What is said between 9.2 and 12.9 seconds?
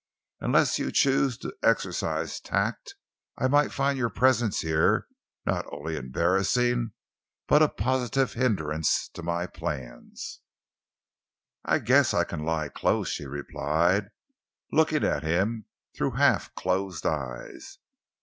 my plans." "I guess I can lie